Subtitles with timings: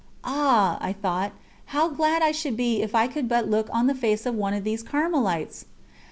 [0.23, 1.31] "Ah!" I thought,
[1.65, 4.55] "how glad I should be if I could but look on the face of one
[4.55, 5.65] of these Carmelites!"